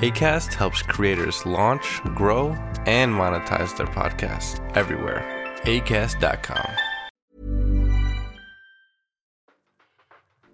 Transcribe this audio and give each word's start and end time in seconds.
ACAST 0.00 0.54
helps 0.54 0.82
creators 0.82 1.44
launch, 1.44 2.00
grow, 2.14 2.56
and 2.86 3.12
monetize 3.12 3.76
their 3.76 3.86
podcasts 3.86 4.58
everywhere. 4.74 5.22
ACAST.com. 5.64 6.64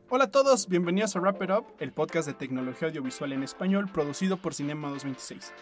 Hola 0.09 0.25
a 0.25 0.31
todos, 0.33 0.69
bienvenidos 0.69 1.15
a 1.15 1.21
Wrap 1.21 1.41
It 1.43 1.51
Up, 1.51 1.65
el 1.79 1.93
podcast 1.93 2.27
de 2.27 2.35
tecnología 2.35 2.89
audiovisual 2.89 3.33
en 3.33 3.45
español 3.45 3.89
producido 3.93 4.37
por 4.37 4.53
Cinema 4.53 4.89
226. 4.89 5.53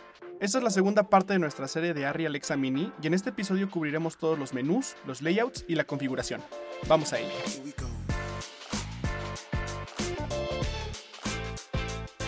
Esta 0.41 0.59
es 0.59 0.65
la 0.65 0.71
segunda 0.71 1.11
parte 1.11 1.35
de 1.35 1.39
nuestra 1.39 1.69
serie 1.69 1.93
de 1.93 2.07
Arri 2.07 2.25
Alexa 2.25 2.57
Mini 2.57 2.91
y 3.03 3.07
en 3.07 3.13
este 3.13 3.31
episodio 3.31 3.71
cubriremos 3.71 4.17
todos 4.17 4.39
los 4.39 4.55
menús, 4.55 4.97
los 5.07 5.21
layouts 5.21 5.63
y 5.69 5.75
la 5.75 5.85
configuración. 5.85 6.41
Vamos 6.89 7.13
a 7.13 7.19
ello. 7.19 7.29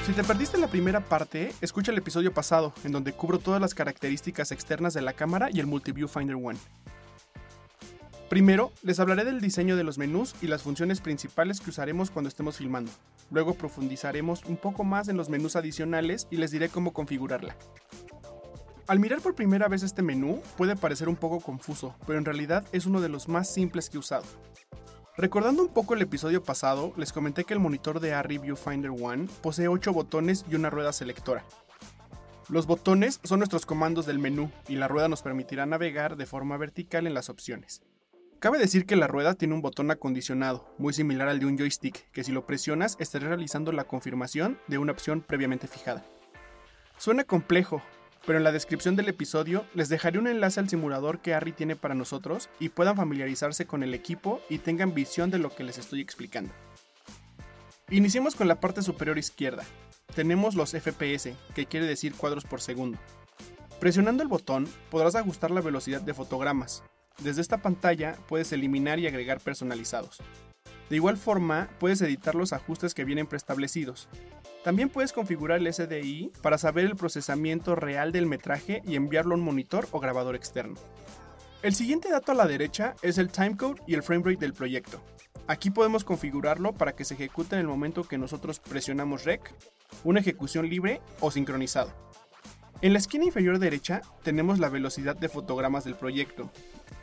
Si 0.07 0.13
te 0.13 0.23
perdiste 0.23 0.57
la 0.57 0.69
primera 0.69 1.01
parte, 1.01 1.53
escucha 1.61 1.91
el 1.91 1.99
episodio 1.99 2.33
pasado, 2.33 2.73
en 2.85 2.93
donde 2.93 3.13
cubro 3.13 3.41
todas 3.41 3.61
las 3.61 3.75
características 3.75 4.53
externas 4.53 4.95
de 4.95 5.03
la 5.03 5.15
cámara 5.15 5.49
y 5.53 5.59
el 5.59 5.67
Multiview 5.67 6.07
Finder 6.07 6.37
One. 6.37 6.61
Primero, 8.31 8.71
les 8.85 9.01
hablaré 9.01 9.25
del 9.25 9.41
diseño 9.41 9.77
de 9.77 9.83
los 9.83 9.99
menús 9.99 10.37
y 10.41 10.47
las 10.47 10.63
funciones 10.63 11.01
principales 11.01 11.59
que 11.59 11.71
usaremos 11.71 12.13
cuando 12.13 12.29
estemos 12.29 12.59
filmando. 12.59 12.93
Luego 13.33 13.55
profundizaremos 13.55 14.45
un 14.45 14.57
poco 14.57 14.85
más 14.85 15.09
en 15.09 15.17
los 15.17 15.29
menús 15.29 15.57
adicionales 15.57 16.29
y 16.31 16.37
les 16.37 16.53
diré 16.53 16.69
cómo 16.69 16.93
configurarla. 16.93 17.57
Al 18.87 19.01
mirar 19.01 19.21
por 19.21 19.35
primera 19.35 19.67
vez 19.67 19.83
este 19.83 20.03
menú, 20.03 20.41
puede 20.57 20.77
parecer 20.77 21.09
un 21.09 21.17
poco 21.17 21.41
confuso, 21.41 21.97
pero 22.07 22.21
en 22.21 22.25
realidad 22.25 22.65
es 22.71 22.87
uno 22.87 23.01
de 23.01 23.09
los 23.09 23.29
más 23.29 23.53
simples 23.53 23.91
que 23.91 23.97
he 23.97 23.99
usado. 23.99 24.23
Recordando 25.19 25.63
un 25.63 25.69
poco 25.69 25.95
el 25.95 26.03
episodio 26.03 26.43
pasado, 26.43 26.93
les 26.99 27.11
comenté 27.11 27.45
que 27.45 27.55
el 27.55 27.61
monitor 27.61 28.01
de 28.01 28.13
Arri 28.13 28.37
Viewfinder 28.37 28.91
One 28.91 29.29
posee 29.41 29.67
8 29.67 29.95
botones 29.95 30.45
y 30.51 30.57
una 30.57 30.69
rueda 30.69 30.93
selectora. 30.93 31.43
Los 32.51 32.67
botones 32.67 33.19
son 33.25 33.39
nuestros 33.39 33.65
comandos 33.65 34.05
del 34.05 34.19
menú 34.19 34.51
y 34.69 34.77
la 34.77 34.89
rueda 34.89 35.09
nos 35.09 35.23
permitirá 35.23 35.65
navegar 35.65 36.17
de 36.17 36.27
forma 36.27 36.59
vertical 36.59 37.07
en 37.07 37.15
las 37.15 37.31
opciones. 37.31 37.81
Cabe 38.41 38.59
decir 38.59 38.85
que 38.85 38.95
la 38.95 39.07
rueda 39.07 39.33
tiene 39.33 39.55
un 39.55 39.63
botón 39.63 39.91
acondicionado, 39.91 40.69
muy 40.77 40.93
similar 40.93 41.29
al 41.29 41.41
de 41.41 41.47
un 41.47 41.57
joystick, 41.57 42.11
que 42.13 42.23
si 42.23 42.31
lo 42.31 42.45
presionas 42.45 42.99
estaré 43.01 43.27
realizando 43.27 43.73
la 43.73 43.85
confirmación 43.85 44.59
de 44.67 44.77
una 44.77 44.93
opción 44.93 45.23
previamente 45.23 45.67
fijada. 45.67 46.05
Suena 46.99 47.25
complejo, 47.25 47.81
pero 48.27 48.39
en 48.39 48.45
la 48.45 48.53
descripción 48.53 48.97
del 48.97 49.09
episodio 49.09 49.65
les 49.73 49.89
dejaré 49.89 50.19
un 50.19 50.27
enlace 50.27 50.59
al 50.59 50.69
simulador 50.69 51.21
que 51.21 51.33
Harry 51.33 51.53
tiene 51.53 51.77
para 51.77 51.95
nosotros 51.95 52.51
y 52.59 52.71
puedan 52.71 52.97
familiarizarse 52.97 53.67
con 53.67 53.85
el 53.85 53.95
equipo 53.95 54.41
y 54.51 54.59
tengan 54.59 54.95
visión 54.95 55.31
de 55.31 55.39
lo 55.39 55.55
que 55.55 55.63
les 55.63 55.79
estoy 55.79 56.01
explicando. 56.01 56.53
Iniciemos 57.89 58.35
con 58.35 58.49
la 58.49 58.61
parte 58.61 58.83
superior 58.83 59.17
izquierda. 59.17 59.65
Tenemos 60.15 60.57
los 60.57 60.73
FPS, 60.73 61.35
que 61.55 61.67
quiere 61.67 61.87
decir 61.87 62.15
cuadros 62.15 62.45
por 62.45 62.61
segundo. 62.61 62.99
Presionando 63.79 64.25
el 64.25 64.29
botón 64.29 64.67
podrás 64.91 65.15
ajustar 65.15 65.53
la 65.53 65.61
velocidad 65.61 66.01
de 66.01 66.15
fotogramas. 66.15 66.83
Desde 67.23 67.43
esta 67.43 67.63
pantalla 67.63 68.17
puedes 68.29 68.51
eliminar 68.51 68.99
y 68.99 69.07
agregar 69.07 69.41
personalizados. 69.41 70.19
De 70.91 70.97
igual 70.97 71.17
forma, 71.17 71.69
puedes 71.79 72.01
editar 72.01 72.35
los 72.35 72.53
ajustes 72.53 72.95
que 72.95 73.05
vienen 73.05 73.27
preestablecidos. 73.27 74.09
También 74.67 74.89
puedes 74.89 75.13
configurar 75.13 75.61
el 75.61 75.73
SDI 75.73 76.33
para 76.43 76.59
saber 76.59 76.87
el 76.87 76.97
procesamiento 76.97 77.77
real 77.77 78.11
del 78.11 78.27
metraje 78.27 78.83
y 78.85 78.97
enviarlo 78.97 79.33
a 79.33 79.39
un 79.39 79.45
monitor 79.45 79.87
o 79.93 80.01
grabador 80.01 80.35
externo. 80.35 80.75
El 81.63 81.73
siguiente 81.73 82.11
dato 82.11 82.33
a 82.33 82.35
la 82.35 82.49
derecha 82.49 82.97
es 83.01 83.19
el 83.19 83.31
timecode 83.31 83.81
y 83.87 83.95
el 83.95 84.03
framerate 84.03 84.41
del 84.41 84.55
proyecto. 84.55 85.01
Aquí 85.47 85.71
podemos 85.71 86.03
configurarlo 86.03 86.73
para 86.73 86.97
que 86.97 87.05
se 87.05 87.15
ejecute 87.15 87.55
en 87.55 87.61
el 87.61 87.69
momento 87.69 88.03
que 88.03 88.19
nosotros 88.19 88.59
presionamos 88.59 89.23
REC, 89.23 89.55
una 90.03 90.19
ejecución 90.19 90.69
libre 90.69 91.01
o 91.21 91.31
sincronizado. 91.31 91.93
En 92.81 92.93
la 92.93 92.99
esquina 92.99 93.25
inferior 93.25 93.61
derecha 93.61 94.03
tenemos 94.25 94.59
la 94.59 94.69
velocidad 94.69 95.15
de 95.15 95.29
fotogramas 95.29 95.85
del 95.85 95.95
proyecto. 95.95 96.51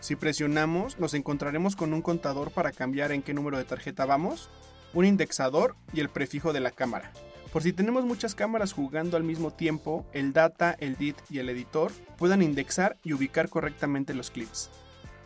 Si 0.01 0.17
presionamos 0.17 0.99
nos 0.99 1.13
encontraremos 1.13 1.77
con 1.77 1.93
un 1.93 2.01
contador 2.01 2.51
para 2.51 2.73
cambiar 2.73 3.13
en 3.13 3.21
qué 3.21 3.33
número 3.33 3.57
de 3.57 3.63
tarjeta 3.63 4.05
vamos, 4.05 4.49
un 4.93 5.05
indexador 5.05 5.77
y 5.93 6.01
el 6.01 6.09
prefijo 6.09 6.51
de 6.51 6.59
la 6.59 6.71
cámara. 6.71 7.13
Por 7.53 7.61
si 7.61 7.71
tenemos 7.71 8.03
muchas 8.03 8.33
cámaras 8.33 8.73
jugando 8.73 9.15
al 9.15 9.23
mismo 9.23 9.51
tiempo, 9.51 10.07
el 10.11 10.33
data, 10.33 10.75
el 10.79 10.97
DIT 10.97 11.17
y 11.29 11.37
el 11.37 11.49
editor 11.49 11.91
puedan 12.17 12.41
indexar 12.41 12.97
y 13.03 13.13
ubicar 13.13 13.47
correctamente 13.47 14.15
los 14.15 14.31
clips. 14.31 14.71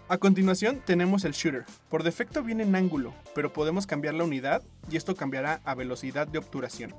A 0.10 0.18
continuación 0.18 0.82
tenemos 0.86 1.24
el 1.24 1.32
shooter. 1.32 1.64
Por 1.88 2.04
defecto 2.04 2.44
viene 2.44 2.64
en 2.64 2.76
ángulo, 2.76 3.14
pero 3.34 3.54
podemos 3.54 3.88
cambiar 3.88 4.14
la 4.14 4.26
unidad 4.26 4.62
y 4.92 4.98
esto 4.98 5.16
cambiará 5.16 5.62
a 5.64 5.74
velocidad 5.74 6.28
de 6.28 6.40
obturación. 6.40 6.94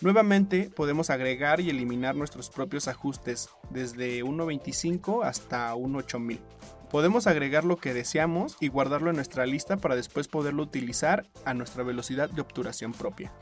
Nuevamente 0.00 0.70
podemos 0.74 1.08
agregar 1.10 1.60
y 1.60 1.70
eliminar 1.70 2.16
nuestros 2.16 2.50
propios 2.50 2.88
ajustes 2.88 3.50
desde 3.70 4.24
1.25 4.24 5.24
hasta 5.24 5.72
1.8000. 5.76 6.40
Podemos 6.90 7.28
agregar 7.28 7.64
lo 7.64 7.76
que 7.76 7.94
deseamos 7.94 8.56
y 8.58 8.66
guardarlo 8.66 9.10
en 9.10 9.16
nuestra 9.16 9.46
lista 9.46 9.76
para 9.76 9.94
después 9.94 10.26
poderlo 10.26 10.64
utilizar 10.64 11.26
a 11.44 11.54
nuestra 11.54 11.84
velocidad 11.84 12.28
de 12.28 12.40
obturación 12.40 12.90
propia. 12.90 13.32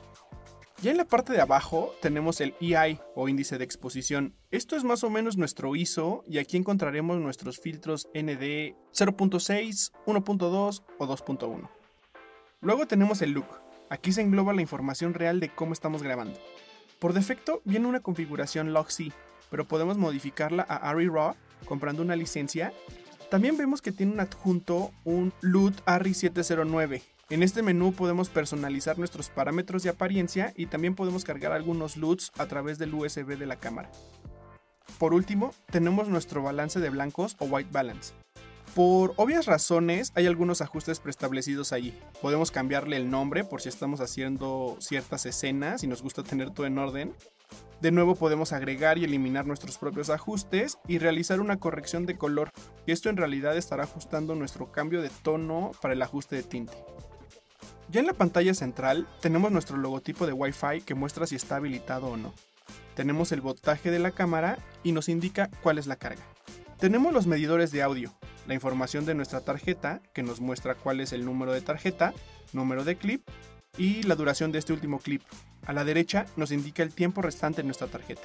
Ya 0.87 0.93
en 0.93 0.99
la 0.99 1.05
parte 1.05 1.33
de 1.33 1.41
abajo 1.41 1.93
tenemos 2.01 2.41
el 2.41 2.55
EI 2.61 3.01
o 3.17 3.29
índice 3.29 3.59
de 3.59 3.65
exposición. 3.65 4.37
Esto 4.53 4.77
es 4.77 4.85
más 4.85 5.03
o 5.03 5.11
menos 5.11 5.37
nuestro 5.37 5.75
ISO 5.75 6.23
y 6.29 6.39
aquí 6.39 6.57
encontraremos 6.57 7.19
nuestros 7.19 7.59
filtros 7.59 8.07
ND 8.15 8.77
0.6, 8.95 9.91
1.2 10.07 10.83
o 10.99 11.07
2.1. 11.09 11.69
Luego 12.61 12.87
tenemos 12.87 13.21
el 13.21 13.33
look. 13.33 13.49
Aquí 13.91 14.13
se 14.13 14.23
engloba 14.23 14.53
la 14.53 14.63
información 14.63 15.13
real 15.13 15.41
de 15.41 15.49
cómo 15.49 15.73
estamos 15.73 16.05
grabando. 16.05 16.39
Por 17.01 17.15
defecto 17.15 17.63
viene 17.65 17.89
una 17.89 17.99
configuración 17.99 18.73
log-C, 18.73 19.11
pero 19.51 19.67
podemos 19.67 19.99
modificarla 19.99 20.65
a 20.69 20.77
ARRI 20.77 21.09
RAW 21.09 21.35
comprando 21.65 22.03
una 22.03 22.15
licencia. 22.15 22.73
También 23.29 23.57
vemos 23.57 23.83
que 23.83 23.91
tiene 23.91 24.13
un 24.13 24.21
adjunto 24.21 24.93
un 25.05 25.33
LUT 25.41 25.75
ARRI 25.85 26.15
709 26.15 27.16
en 27.29 27.43
este 27.43 27.63
menú 27.63 27.93
podemos 27.93 28.29
personalizar 28.29 28.99
nuestros 28.99 29.31
parámetros 29.31 29.83
de 29.83 29.91
apariencia 29.91 30.53
y 30.57 30.67
también 30.67 30.95
podemos 30.95 31.25
cargar 31.25 31.53
algunos 31.53 31.97
LUTs 31.97 32.31
a 32.39 32.47
través 32.47 32.79
del 32.79 32.95
USB 32.95 33.37
de 33.37 33.47
la 33.47 33.57
cámara. 33.57 33.91
Por 34.99 35.13
último, 35.13 35.53
tenemos 35.71 36.09
nuestro 36.09 36.43
balance 36.43 36.79
de 36.79 36.89
blancos 36.89 37.37
o 37.41 37.47
white 37.47 37.71
balance. 37.73 38.15
Por 38.77 39.15
obvias 39.17 39.47
razones 39.47 40.13
hay 40.15 40.27
algunos 40.27 40.61
ajustes 40.61 41.01
preestablecidos 41.01 41.73
allí. 41.73 41.99
Podemos 42.23 42.51
cambiarle 42.51 42.97
el 42.97 43.11
nombre 43.11 43.43
por 43.43 43.61
si 43.61 43.71
estamos 43.71 44.01
haciendo 44.01 44.77
ciertas 44.81 45.27
escenas 45.27 45.83
y 45.83 45.87
nos 45.87 46.03
gusta 46.03 46.23
tener 46.23 46.51
todo 46.51 46.67
en 46.67 46.79
orden. 46.79 47.15
De 47.81 47.91
nuevo 47.91 48.15
podemos 48.15 48.53
agregar 48.53 48.99
y 48.99 49.05
eliminar 49.05 49.47
nuestros 49.47 49.79
propios 49.79 50.11
ajustes 50.11 50.79
y 50.87 50.99
realizar 50.99 51.41
una 51.41 51.59
corrección 51.59 52.07
de 52.07 52.17
color. 52.17 52.51
Esto 52.87 53.11
en 53.11 53.17
realidad 53.17 53.57
estará 53.57 53.85
ajustando 53.85 54.35
nuestro 54.35 54.71
cambio 54.71 55.03
de 55.03 55.11
tono 55.11 55.73
para 55.83 55.95
el 55.95 56.03
ajuste 56.03 56.37
de 56.37 56.43
tinte. 56.43 56.75
Ya 57.89 58.01
en 58.01 58.07
la 58.07 58.15
pantalla 58.15 58.53
central 58.53 59.07
tenemos 59.21 59.53
nuestro 59.53 59.77
logotipo 59.77 60.27
de 60.27 60.33
Wi-Fi 60.33 60.81
que 60.85 60.95
muestra 60.95 61.27
si 61.27 61.37
está 61.37 61.57
habilitado 61.57 62.09
o 62.09 62.17
no. 62.17 62.35
Tenemos 62.95 63.31
el 63.31 63.41
voltaje 63.41 63.91
de 63.91 64.01
la 64.01 64.11
cámara 64.11 64.59
y 64.83 64.93
nos 64.93 65.09
indica 65.09 65.51
cuál 65.63 65.79
es 65.79 65.87
la 65.87 65.97
carga. 65.97 66.23
Tenemos 66.79 67.13
los 67.13 67.27
medidores 67.27 67.71
de 67.71 67.83
audio, 67.83 68.13
la 68.47 68.55
información 68.55 69.07
de 69.07 69.15
nuestra 69.15 69.41
tarjeta 69.41 70.01
que 70.13 70.25
nos 70.25 70.41
muestra 70.41 70.75
cuál 70.75 71.01
es 71.01 71.13
el 71.13 71.25
número 71.25 71.53
de 71.53 71.61
tarjeta, 71.61 72.13
número 72.53 72.85
de 72.85 72.97
clip 72.97 73.23
y 73.79 74.03
la 74.03 74.17
duración 74.17 74.51
de 74.51 74.59
este 74.59 74.73
último 74.73 74.99
clip. 74.99 75.23
A 75.65 75.73
la 75.73 75.85
derecha 75.85 76.27
nos 76.37 76.51
indica 76.51 76.83
el 76.83 76.93
tiempo 76.93 77.23
restante 77.23 77.61
en 77.61 77.69
nuestra 77.69 77.87
tarjeta. 77.87 78.23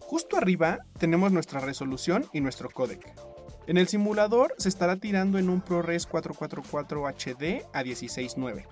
Justo 0.00 0.36
arriba 0.36 0.80
tenemos 0.98 1.32
nuestra 1.32 1.60
resolución 1.60 2.26
y 2.32 2.40
nuestro 2.40 2.68
codec. 2.68 3.14
En 3.66 3.78
el 3.78 3.88
simulador 3.88 4.54
se 4.58 4.68
estará 4.68 4.96
tirando 4.96 5.38
en 5.38 5.48
un 5.48 5.60
ProRes 5.60 6.06
444 6.06 7.06
HD 7.06 7.64
a 7.72 7.82
16.9. 7.82 8.66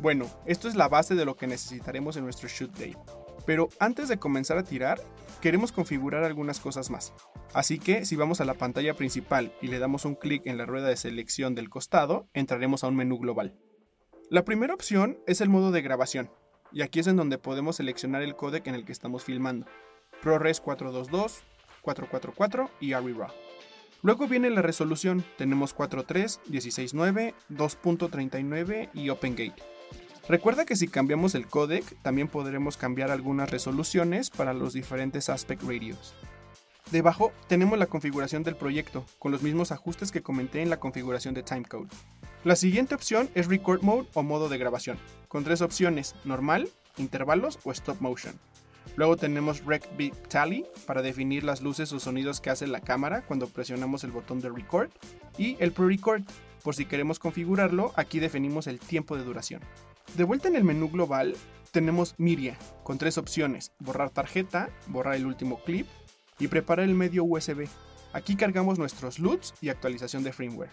Bueno, 0.00 0.26
esto 0.46 0.68
es 0.68 0.76
la 0.76 0.88
base 0.88 1.16
de 1.16 1.24
lo 1.24 1.36
que 1.36 1.48
necesitaremos 1.48 2.16
en 2.16 2.24
nuestro 2.24 2.48
shoot 2.48 2.70
day. 2.78 2.96
Pero 3.46 3.68
antes 3.80 4.08
de 4.08 4.18
comenzar 4.18 4.56
a 4.56 4.62
tirar, 4.62 5.00
queremos 5.40 5.72
configurar 5.72 6.22
algunas 6.22 6.60
cosas 6.60 6.90
más. 6.90 7.12
Así 7.52 7.78
que 7.78 8.04
si 8.04 8.14
vamos 8.14 8.40
a 8.40 8.44
la 8.44 8.54
pantalla 8.54 8.94
principal 8.94 9.52
y 9.60 9.68
le 9.68 9.78
damos 9.78 10.04
un 10.04 10.14
clic 10.14 10.42
en 10.46 10.56
la 10.56 10.66
rueda 10.66 10.88
de 10.88 10.96
selección 10.96 11.54
del 11.54 11.68
costado, 11.68 12.28
entraremos 12.32 12.84
a 12.84 12.88
un 12.88 12.96
menú 12.96 13.18
global. 13.18 13.58
La 14.30 14.44
primera 14.44 14.74
opción 14.74 15.18
es 15.26 15.40
el 15.40 15.48
modo 15.48 15.72
de 15.72 15.82
grabación, 15.82 16.30
y 16.70 16.82
aquí 16.82 17.00
es 17.00 17.06
en 17.06 17.16
donde 17.16 17.38
podemos 17.38 17.76
seleccionar 17.76 18.22
el 18.22 18.36
códec 18.36 18.66
en 18.66 18.74
el 18.74 18.84
que 18.84 18.92
estamos 18.92 19.24
filmando. 19.24 19.66
ProRes 20.20 20.60
422, 20.60 21.42
444 21.82 22.70
y 22.80 22.92
ARRI 22.92 23.14
RAW. 23.14 23.32
Luego 24.02 24.28
viene 24.28 24.50
la 24.50 24.62
resolución, 24.62 25.24
tenemos 25.38 25.74
4.3, 25.74 26.40
16.9, 26.50 27.34
2.39 27.50 28.90
y 28.94 29.08
OpenGate. 29.08 29.77
Recuerda 30.28 30.66
que 30.66 30.76
si 30.76 30.88
cambiamos 30.88 31.34
el 31.34 31.46
codec, 31.46 31.96
también 32.02 32.28
podremos 32.28 32.76
cambiar 32.76 33.10
algunas 33.10 33.50
resoluciones 33.50 34.28
para 34.28 34.52
los 34.52 34.74
diferentes 34.74 35.30
aspect 35.30 35.62
radios. 35.62 36.14
Debajo 36.90 37.32
tenemos 37.48 37.78
la 37.78 37.86
configuración 37.86 38.42
del 38.42 38.54
proyecto, 38.54 39.06
con 39.18 39.32
los 39.32 39.42
mismos 39.42 39.72
ajustes 39.72 40.12
que 40.12 40.20
comenté 40.20 40.60
en 40.60 40.68
la 40.68 40.80
configuración 40.80 41.32
de 41.32 41.42
Timecode. 41.42 41.88
La 42.44 42.56
siguiente 42.56 42.94
opción 42.94 43.30
es 43.34 43.46
Record 43.46 43.82
Mode 43.82 44.08
o 44.12 44.22
modo 44.22 44.50
de 44.50 44.58
grabación, 44.58 44.98
con 45.28 45.44
tres 45.44 45.62
opciones, 45.62 46.14
normal, 46.26 46.68
intervalos 46.98 47.58
o 47.64 47.72
stop 47.72 47.98
motion. 48.00 48.38
Luego 48.96 49.16
tenemos 49.16 49.64
Rec 49.64 49.88
Beat 49.96 50.28
Tally 50.28 50.66
para 50.86 51.00
definir 51.00 51.42
las 51.42 51.62
luces 51.62 51.90
o 51.94 52.00
sonidos 52.00 52.42
que 52.42 52.50
hace 52.50 52.66
la 52.66 52.80
cámara 52.80 53.22
cuando 53.22 53.46
presionamos 53.46 54.04
el 54.04 54.10
botón 54.10 54.40
de 54.40 54.50
Record. 54.50 54.90
Y 55.38 55.56
el 55.58 55.72
Pre-Record, 55.72 56.24
por 56.62 56.74
si 56.74 56.84
queremos 56.84 57.18
configurarlo, 57.18 57.92
aquí 57.96 58.18
definimos 58.18 58.66
el 58.66 58.78
tiempo 58.78 59.16
de 59.16 59.24
duración. 59.24 59.62
De 60.16 60.24
vuelta 60.24 60.48
en 60.48 60.56
el 60.56 60.64
menú 60.64 60.90
global, 60.90 61.36
tenemos 61.70 62.14
Miria, 62.18 62.56
con 62.82 62.98
tres 62.98 63.18
opciones, 63.18 63.72
borrar 63.78 64.10
tarjeta, 64.10 64.70
borrar 64.86 65.14
el 65.14 65.26
último 65.26 65.60
clip 65.62 65.86
y 66.38 66.48
preparar 66.48 66.86
el 66.86 66.94
medio 66.94 67.24
USB. 67.24 67.68
Aquí 68.12 68.36
cargamos 68.36 68.78
nuestros 68.78 69.18
LUTs 69.18 69.54
y 69.60 69.68
actualización 69.68 70.24
de 70.24 70.32
firmware. 70.32 70.70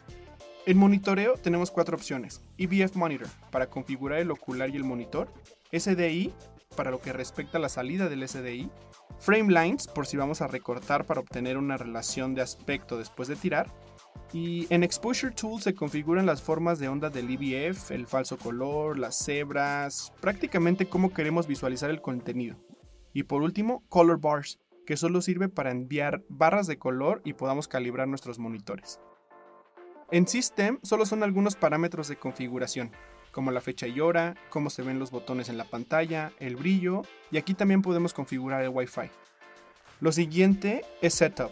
En 0.66 0.78
monitoreo 0.78 1.36
tenemos 1.36 1.70
cuatro 1.70 1.96
opciones, 1.96 2.42
EVF 2.58 2.96
Monitor 2.96 3.28
para 3.52 3.70
configurar 3.70 4.20
el 4.20 4.32
ocular 4.32 4.70
y 4.72 4.78
el 4.78 4.84
monitor, 4.84 5.32
SDI 5.72 6.34
para 6.76 6.92
lo 6.92 7.00
que 7.02 7.14
respecta 7.14 7.58
a 7.58 7.62
la 7.62 7.70
salida 7.70 8.10
del 8.10 8.28
SDI, 8.28 8.70
frame 9.20 9.54
lines 9.54 9.88
por 9.88 10.08
si 10.08 10.18
vamos 10.18 10.42
a 10.42 10.48
recortar 10.48 11.06
para 11.06 11.20
obtener 11.20 11.58
una 11.58 11.78
relación 11.78 12.34
de 12.34 12.42
aspecto 12.42 12.98
después 12.98 13.28
de 13.28 13.36
tirar, 13.36 13.72
y 14.34 14.68
en 14.74 14.84
Exposure 14.84 15.34
Tool 15.34 15.62
se 15.62 15.74
configuran 15.74 16.26
las 16.26 16.42
formas 16.42 16.80
de 16.80 16.90
onda 16.90 17.10
del 17.10 17.30
EVF, 17.30 17.92
el 17.92 18.06
falso 18.06 18.38
color, 18.38 19.00
las 19.00 19.18
cebras, 19.18 20.12
prácticamente 20.20 20.88
cómo 20.88 21.14
queremos 21.14 21.48
visualizar 21.48 21.90
el 21.90 22.02
contenido. 22.02 22.58
Y 23.14 23.24
por 23.24 23.42
último, 23.42 23.84
Color 23.88 24.20
Bars, 24.20 24.60
que 24.86 24.98
solo 24.98 25.22
sirve 25.22 25.48
para 25.48 25.72
enviar 25.72 26.24
barras 26.28 26.68
de 26.68 26.78
color 26.78 27.22
y 27.24 27.34
podamos 27.34 27.68
calibrar 27.68 28.08
nuestros 28.08 28.40
monitores. 28.40 29.00
En 30.12 30.28
System 30.28 30.80
solo 30.84 31.06
son 31.06 31.24
algunos 31.24 31.56
parámetros 31.56 32.08
de 32.08 32.18
configuración, 32.18 32.92
como 33.32 33.52
la 33.52 33.62
fecha 33.62 33.88
y 33.88 34.00
hora, 34.00 34.36
cómo 34.50 34.70
se 34.70 34.84
ven 34.84 35.00
los 35.00 35.12
botones 35.12 35.50
en 35.50 35.58
la 35.58 35.66
pantalla, 35.66 36.32
el 36.40 36.56
brillo, 36.56 37.02
y 37.32 37.38
aquí 37.38 37.54
también 37.54 37.82
podemos 37.82 38.14
configurar 38.14 38.62
el 38.64 38.70
Wi-Fi. 38.70 39.10
Lo 40.00 40.12
siguiente 40.12 40.84
es 41.02 41.16
Setup. 41.16 41.52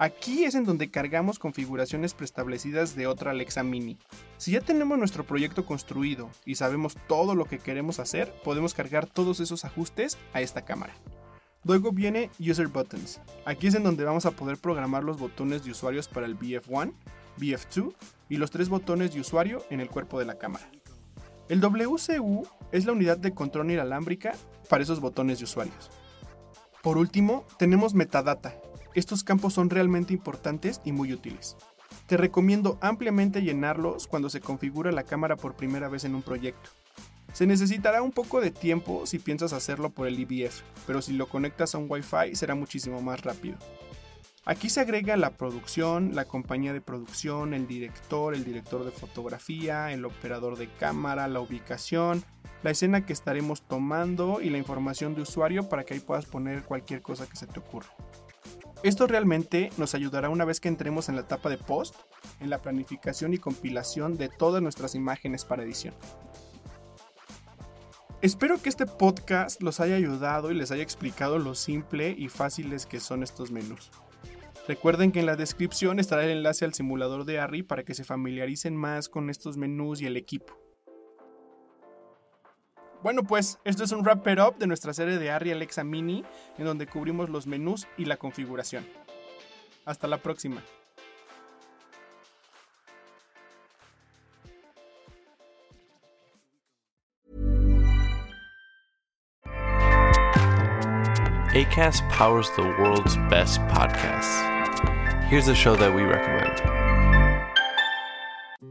Aquí 0.00 0.44
es 0.44 0.54
en 0.54 0.64
donde 0.64 0.92
cargamos 0.92 1.40
configuraciones 1.40 2.14
preestablecidas 2.14 2.94
de 2.94 3.08
otra 3.08 3.32
Alexa 3.32 3.64
Mini. 3.64 3.98
Si 4.36 4.52
ya 4.52 4.60
tenemos 4.60 4.96
nuestro 4.96 5.24
proyecto 5.24 5.66
construido 5.66 6.30
y 6.44 6.54
sabemos 6.54 6.96
todo 7.08 7.34
lo 7.34 7.46
que 7.46 7.58
queremos 7.58 7.98
hacer, 7.98 8.32
podemos 8.44 8.74
cargar 8.74 9.06
todos 9.06 9.40
esos 9.40 9.64
ajustes 9.64 10.16
a 10.32 10.40
esta 10.40 10.64
cámara. 10.64 10.94
Luego 11.64 11.90
viene 11.90 12.30
User 12.38 12.68
Buttons. 12.68 13.20
Aquí 13.44 13.66
es 13.66 13.74
en 13.74 13.82
donde 13.82 14.04
vamos 14.04 14.24
a 14.24 14.30
poder 14.30 14.56
programar 14.58 15.02
los 15.02 15.18
botones 15.18 15.64
de 15.64 15.72
usuarios 15.72 16.06
para 16.06 16.26
el 16.26 16.38
BF1, 16.38 16.92
BF2 17.36 17.92
y 18.28 18.36
los 18.36 18.52
tres 18.52 18.68
botones 18.68 19.12
de 19.12 19.20
usuario 19.20 19.64
en 19.68 19.80
el 19.80 19.90
cuerpo 19.90 20.20
de 20.20 20.26
la 20.26 20.38
cámara. 20.38 20.70
El 21.48 21.60
WCU 21.60 22.46
es 22.70 22.86
la 22.86 22.92
unidad 22.92 23.18
de 23.18 23.34
control 23.34 23.72
inalámbrica 23.72 24.36
para 24.68 24.84
esos 24.84 25.00
botones 25.00 25.38
de 25.38 25.44
usuarios. 25.44 25.90
Por 26.82 26.98
último, 26.98 27.44
tenemos 27.58 27.94
metadata. 27.94 28.54
Estos 28.94 29.24
campos 29.24 29.54
son 29.54 29.70
realmente 29.70 30.12
importantes 30.12 30.80
y 30.84 30.92
muy 30.92 31.12
útiles. 31.12 31.56
Te 32.06 32.16
recomiendo 32.16 32.78
ampliamente 32.80 33.42
llenarlos 33.42 34.06
cuando 34.06 34.30
se 34.30 34.40
configura 34.40 34.92
la 34.92 35.04
cámara 35.04 35.36
por 35.36 35.56
primera 35.56 35.88
vez 35.88 36.04
en 36.04 36.14
un 36.14 36.22
proyecto. 36.22 36.70
Se 37.32 37.46
necesitará 37.46 38.02
un 38.02 38.12
poco 38.12 38.40
de 38.40 38.50
tiempo 38.50 39.06
si 39.06 39.18
piensas 39.18 39.52
hacerlo 39.52 39.90
por 39.90 40.06
el 40.06 40.18
IBF, 40.18 40.62
pero 40.86 41.02
si 41.02 41.12
lo 41.12 41.28
conectas 41.28 41.74
a 41.74 41.78
un 41.78 41.86
Wi-Fi 41.88 42.34
será 42.34 42.54
muchísimo 42.54 43.02
más 43.02 43.20
rápido. 43.22 43.58
Aquí 44.46 44.70
se 44.70 44.80
agrega 44.80 45.18
la 45.18 45.36
producción, 45.36 46.14
la 46.14 46.24
compañía 46.24 46.72
de 46.72 46.80
producción, 46.80 47.52
el 47.52 47.66
director, 47.66 48.34
el 48.34 48.44
director 48.44 48.82
de 48.82 48.90
fotografía, 48.90 49.92
el 49.92 50.06
operador 50.06 50.56
de 50.56 50.68
cámara, 50.68 51.28
la 51.28 51.40
ubicación, 51.40 52.24
la 52.62 52.70
escena 52.70 53.04
que 53.04 53.12
estaremos 53.12 53.60
tomando 53.60 54.40
y 54.40 54.48
la 54.48 54.56
información 54.56 55.14
de 55.14 55.20
usuario 55.20 55.68
para 55.68 55.84
que 55.84 55.92
ahí 55.92 56.00
puedas 56.00 56.24
poner 56.24 56.62
cualquier 56.62 57.02
cosa 57.02 57.28
que 57.28 57.36
se 57.36 57.46
te 57.46 57.60
ocurra. 57.60 57.88
Esto 58.84 59.08
realmente 59.08 59.70
nos 59.76 59.96
ayudará 59.96 60.28
una 60.28 60.44
vez 60.44 60.60
que 60.60 60.68
entremos 60.68 61.08
en 61.08 61.16
la 61.16 61.22
etapa 61.22 61.50
de 61.50 61.58
post, 61.58 61.96
en 62.38 62.48
la 62.48 62.62
planificación 62.62 63.34
y 63.34 63.38
compilación 63.38 64.16
de 64.16 64.28
todas 64.28 64.62
nuestras 64.62 64.94
imágenes 64.94 65.44
para 65.44 65.64
edición. 65.64 65.94
Espero 68.22 68.62
que 68.62 68.68
este 68.68 68.86
podcast 68.86 69.62
los 69.62 69.80
haya 69.80 69.96
ayudado 69.96 70.52
y 70.52 70.54
les 70.54 70.70
haya 70.70 70.82
explicado 70.84 71.38
lo 71.38 71.56
simple 71.56 72.14
y 72.16 72.28
fáciles 72.28 72.86
que 72.86 73.00
son 73.00 73.24
estos 73.24 73.50
menús. 73.50 73.90
Recuerden 74.68 75.10
que 75.10 75.20
en 75.20 75.26
la 75.26 75.34
descripción 75.34 75.98
estará 75.98 76.24
el 76.24 76.30
enlace 76.30 76.64
al 76.64 76.74
simulador 76.74 77.24
de 77.24 77.40
ARRI 77.40 77.64
para 77.64 77.84
que 77.84 77.94
se 77.94 78.04
familiaricen 78.04 78.76
más 78.76 79.08
con 79.08 79.28
estos 79.28 79.56
menús 79.56 80.00
y 80.00 80.06
el 80.06 80.16
equipo. 80.16 80.67
Bueno, 83.02 83.22
pues 83.22 83.58
esto 83.64 83.84
es 83.84 83.92
un 83.92 84.02
wrap 84.04 84.26
it 84.26 84.40
up 84.40 84.58
de 84.58 84.66
nuestra 84.66 84.92
serie 84.92 85.18
de 85.18 85.30
ARRI 85.30 85.52
Alexa 85.52 85.84
Mini, 85.84 86.24
en 86.58 86.64
donde 86.64 86.86
cubrimos 86.86 87.30
los 87.30 87.46
menús 87.46 87.86
y 87.96 88.06
la 88.06 88.16
configuración. 88.16 88.86
Hasta 89.84 90.08
la 90.08 90.18
próxima. 90.18 90.62
ACAST 101.54 102.08
powers 102.10 102.50
the 102.56 102.62
world's 102.62 103.16
best 103.30 103.60
podcasts. 103.62 104.42
Here's 105.28 105.48
a 105.48 105.54
show 105.54 105.74
that 105.76 105.92
we 105.92 106.02
recommend. 106.02 106.77